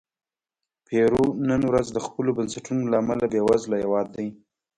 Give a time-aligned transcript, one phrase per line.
[0.85, 4.27] پیرو نن ورځ د خپلو بنسټونو له امله بېوزله هېواد دی.